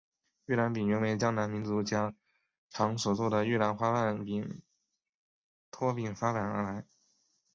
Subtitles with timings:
[0.45, 2.15] 玉兰饼原由江南民间家
[2.71, 4.59] 常所做的玉兰花瓣面
[5.69, 6.87] 拖饼发展而来。